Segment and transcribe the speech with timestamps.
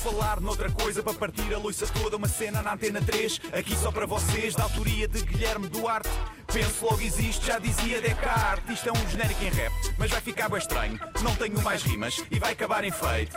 [0.00, 3.92] falar noutra coisa para partir a loiça toda, uma cena na antena 3, aqui só
[3.92, 6.08] para vocês, da autoria de Guilherme Duarte.
[6.50, 8.76] Penso logo existe, já dizia Descartes.
[8.76, 10.98] Isto é um genérico em rap, mas vai ficar bem estranho.
[11.22, 13.36] Não tenho mais rimas e vai acabar em feito.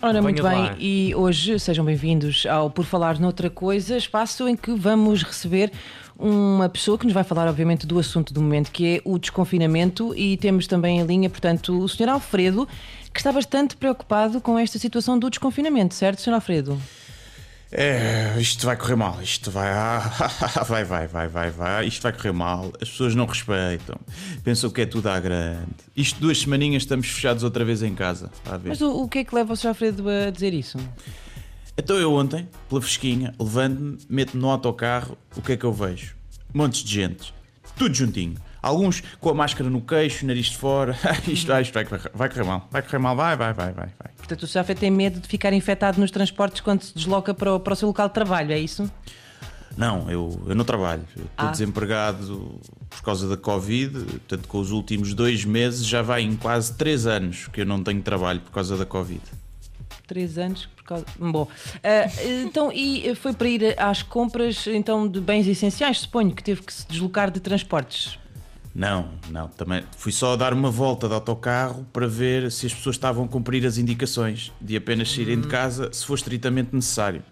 [0.00, 0.76] Ora, muito Venha bem, lá.
[0.78, 5.70] e hoje sejam bem-vindos ao Por Falar Noutra Coisa, espaço em que vamos receber
[6.22, 10.14] uma pessoa que nos vai falar, obviamente, do assunto do momento, que é o desconfinamento,
[10.14, 12.10] e temos também em linha, portanto, o Sr.
[12.10, 12.68] Alfredo,
[13.12, 16.34] que está bastante preocupado com esta situação do desconfinamento, certo, Sr.
[16.34, 16.80] Alfredo?
[17.74, 19.98] É, isto vai correr mal, isto vai, ah,
[20.68, 22.70] vai, vai, vai, vai, vai, isto vai correr mal.
[22.80, 23.96] As pessoas não respeitam,
[24.44, 25.66] pensam que é tudo à grande.
[25.96, 28.30] Isto duas semaninhas estamos fechados outra vez em casa.
[28.34, 28.68] Está a ver?
[28.68, 29.68] Mas o, o que é que leva o Sr.
[29.68, 30.78] Alfredo a dizer isso?
[31.82, 36.14] Então eu ontem, pela fresquinha, levanto-me, meto-me no autocarro, o que é que eu vejo?
[36.54, 37.34] Montes de gente,
[37.76, 38.36] tudo juntinho.
[38.62, 40.96] Alguns com a máscara no queixo, nariz de fora.
[41.26, 43.86] isto, ah, isto vai, correr, vai correr mal, vai correr mal, vai, vai, vai, vai.
[43.98, 44.12] vai.
[44.16, 44.58] Portanto, o.
[44.58, 47.76] Alfredo tem medo de ficar infectado nos transportes quando se desloca para o, para o
[47.76, 48.88] seu local de trabalho, é isso?
[49.76, 51.02] Não, eu, eu não trabalho.
[51.16, 51.50] Eu estou Ah.
[51.50, 54.04] desempregado por causa da Covid.
[54.04, 57.82] Portanto, com os últimos dois meses já vai em quase três anos que eu não
[57.82, 59.20] tenho trabalho por causa da Covid.
[60.06, 61.06] Três anos por causa.
[61.18, 61.46] Bom,
[61.82, 66.62] ah, então, e foi para ir às compras então, de bens essenciais, suponho que teve
[66.62, 68.18] que se deslocar de transportes.
[68.74, 72.96] Não, não, também fui só dar uma volta de autocarro para ver se as pessoas
[72.96, 77.22] estavam a cumprir as indicações de apenas saírem de casa se for estritamente necessário.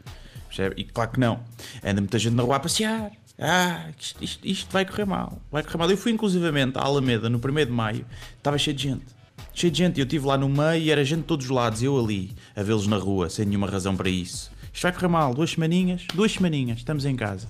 [0.76, 1.40] E claro que não.
[1.82, 3.10] Anda muita gente na rua a passear.
[3.38, 5.38] Ah, isto, isto- isto vai correr mal.
[5.50, 5.90] Vai correr mal.
[5.90, 8.04] Eu fui inclusivamente à Alameda no 1 de maio,
[8.36, 9.06] estava cheio de gente.
[9.54, 9.98] Cheio de gente.
[9.98, 12.62] Eu estive lá no meio e era gente de todos os lados, eu ali, a
[12.62, 14.50] vê-los na rua, sem nenhuma razão para isso.
[14.72, 15.34] Isto vai correr mal.
[15.34, 17.48] Duas semaninhas, duas semaninhas, estamos em casa.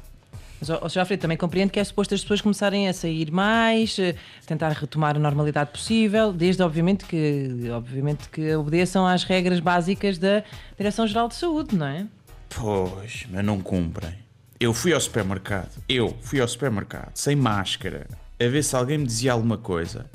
[0.61, 1.01] Mas o Sr.
[1.01, 4.15] Alfredo também compreende que é suposto as pessoas começarem a sair mais, eh,
[4.47, 10.45] tentar retomar a normalidade possível, desde obviamente que, obviamente que obedeçam às regras básicas da
[10.77, 12.07] Direção-Geral de Saúde, não é?
[12.51, 14.15] Pois, mas não cumprem.
[14.59, 18.07] Eu fui ao supermercado, eu fui ao supermercado, sem máscara,
[18.39, 20.11] a ver se alguém me dizia alguma coisa.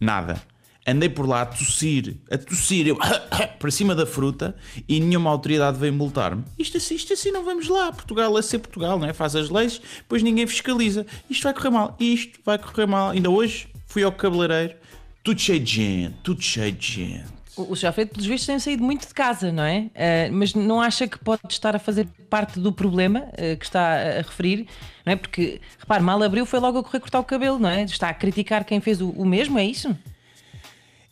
[0.00, 0.42] Nada.
[0.86, 2.98] Andei por lá a tossir, a tossir, eu
[3.58, 4.54] para cima da fruta
[4.86, 6.44] e nenhuma autoridade veio multar-me.
[6.58, 7.90] Isto assim, isto assim não vamos lá.
[7.90, 9.14] Portugal é ser Portugal, não é?
[9.14, 11.06] Faz as leis, depois ninguém fiscaliza.
[11.30, 13.10] Isto vai correr mal, isto vai correr mal.
[13.10, 14.74] Ainda hoje fui ao cabeleireiro,
[15.22, 17.34] tudo cheio de gente, tudo cheio de gente.
[17.56, 17.72] O.
[17.86, 19.88] Alfredo, pelos vistos, tem saído muito de casa, não é?
[19.94, 23.94] Eh, mas não acha que pode estar a fazer parte do problema eh, que está
[23.94, 24.66] a referir,
[25.06, 25.16] não é?
[25.16, 27.84] Porque, repare, mal abriu, foi logo a correr cortar o cabelo, não é?
[27.84, 29.96] Está a criticar quem fez o, o mesmo, é isso?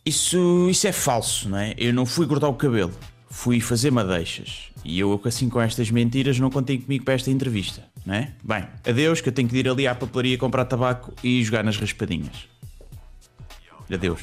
[0.04, 1.74] Isso, isso é falso, não é?
[1.78, 2.92] Eu não fui cortar o cabelo,
[3.30, 4.70] fui fazer madeixas.
[4.84, 8.32] E eu, assim, com estas mentiras, não contem comigo para esta entrevista, não é?
[8.42, 11.76] Bem, adeus, que eu tenho que ir ali à papelaria comprar tabaco e jogar nas
[11.76, 12.48] raspadinhas.
[13.92, 14.22] Adeus.